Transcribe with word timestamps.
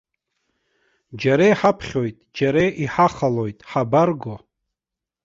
Џьара 1.19 1.45
иҳаԥхьоит, 1.51 2.17
џьара 2.37 2.63
иҳахалоит, 2.83 3.57
ҳабарго? 3.69 4.35